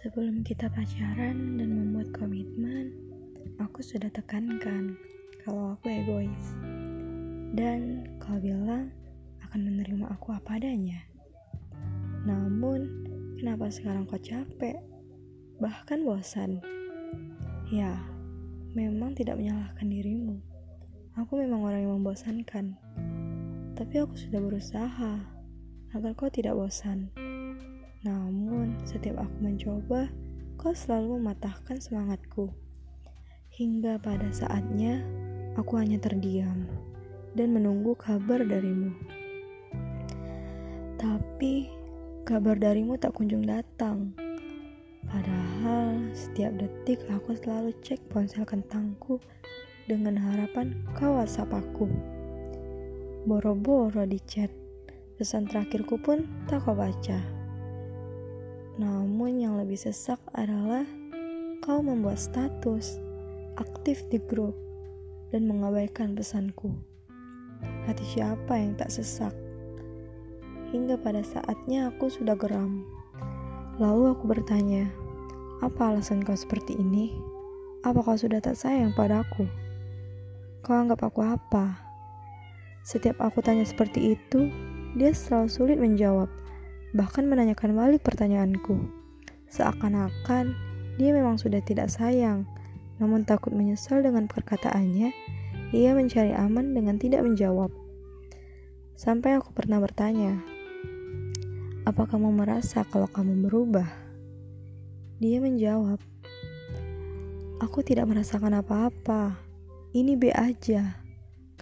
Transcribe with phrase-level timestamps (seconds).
[0.00, 2.88] Sebelum kita pacaran dan membuat komitmen,
[3.60, 4.96] aku sudah tekankan
[5.44, 6.56] kalau aku egois.
[7.52, 8.88] Dan kau bilang
[9.44, 11.04] akan menerima aku apa adanya.
[12.24, 12.88] Namun,
[13.36, 14.80] kenapa sekarang kau capek?
[15.60, 16.64] Bahkan bosan.
[17.68, 17.92] Ya,
[18.72, 20.40] memang tidak menyalahkan dirimu.
[21.20, 22.72] Aku memang orang yang membosankan.
[23.76, 25.12] Tapi aku sudah berusaha
[25.92, 27.12] agar kau tidak bosan.
[28.00, 30.08] Namun, setiap aku mencoba,
[30.56, 32.48] kau selalu mematahkan semangatku.
[33.52, 35.04] Hingga pada saatnya,
[35.60, 36.64] aku hanya terdiam
[37.36, 38.96] dan menunggu kabar darimu.
[40.96, 41.68] Tapi,
[42.24, 44.16] kabar darimu tak kunjung datang.
[45.04, 49.20] Padahal, setiap detik aku selalu cek ponsel kentangku
[49.84, 51.84] dengan harapan kau WhatsApp aku.
[53.28, 54.48] Boro-boro di chat,
[55.20, 57.39] pesan terakhirku pun tak kau baca.
[58.78, 60.86] Namun yang lebih sesak adalah
[61.64, 63.00] kau membuat status
[63.58, 64.54] aktif di grup
[65.34, 66.70] dan mengabaikan pesanku.
[67.84, 69.34] Hati siapa yang tak sesak?
[70.70, 72.86] Hingga pada saatnya aku sudah geram.
[73.82, 74.86] Lalu aku bertanya,
[75.60, 77.12] apa alasan kau seperti ini?
[77.82, 79.48] Apa kau sudah tak sayang padaku?
[80.60, 81.80] Kau anggap aku apa?
[82.84, 84.48] Setiap aku tanya seperti itu,
[84.96, 86.28] dia selalu sulit menjawab
[86.90, 88.78] bahkan menanyakan balik pertanyaanku.
[89.50, 90.54] Seakan-akan
[90.98, 92.46] dia memang sudah tidak sayang,
[93.00, 95.10] namun takut menyesal dengan perkataannya,
[95.70, 97.70] ia mencari aman dengan tidak menjawab.
[98.98, 100.36] Sampai aku pernah bertanya,
[101.88, 103.88] "Apa kamu merasa kalau kamu berubah?"
[105.22, 105.96] Dia menjawab,
[107.64, 109.40] "Aku tidak merasakan apa-apa.
[109.96, 111.00] Ini B aja.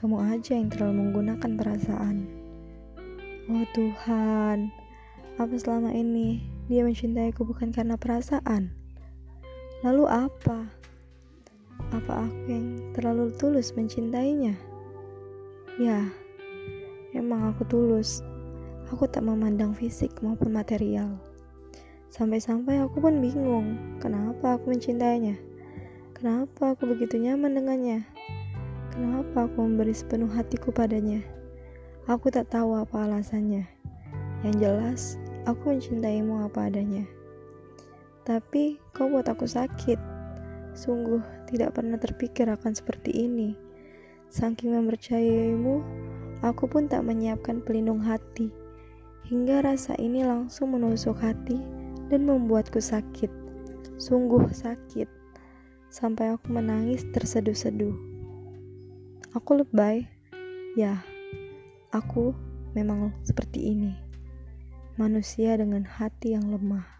[0.00, 2.16] Kamu aja yang terlalu menggunakan perasaan."
[3.52, 4.72] Oh Tuhan,
[5.36, 8.72] apa selama ini dia mencintaiku bukan karena perasaan?
[9.84, 10.64] Lalu apa?
[11.92, 14.56] Apa aku yang terlalu tulus mencintainya?
[15.76, 16.08] Ya,
[17.12, 18.24] emang aku tulus.
[18.88, 21.20] Aku tak memandang fisik maupun material.
[22.08, 25.36] Sampai-sampai aku pun bingung, kenapa aku mencintainya?
[26.16, 28.08] Kenapa aku begitu nyaman dengannya?
[28.88, 31.20] Kenapa aku memberi sepenuh hatiku padanya?
[32.08, 33.68] Aku tak tahu apa alasannya.
[34.40, 35.02] Yang jelas,
[35.46, 37.06] aku mencintaimu apa adanya.
[38.26, 39.96] Tapi kau buat aku sakit.
[40.74, 43.54] Sungguh tidak pernah terpikir akan seperti ini.
[44.28, 45.80] Saking mempercayaimu,
[46.42, 48.50] aku pun tak menyiapkan pelindung hati.
[49.30, 51.62] Hingga rasa ini langsung menusuk hati
[52.10, 53.30] dan membuatku sakit.
[53.96, 55.06] Sungguh sakit.
[55.88, 57.94] Sampai aku menangis terseduh-seduh.
[59.38, 60.10] Aku lebay.
[60.76, 61.00] Ya,
[61.88, 62.36] aku
[62.76, 64.05] memang seperti ini
[64.96, 66.95] manusia dengan hati yang lemah.